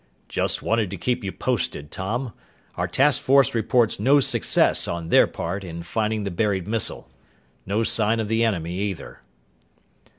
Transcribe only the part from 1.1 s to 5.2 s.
you posted, Tom. Our task force reports no success on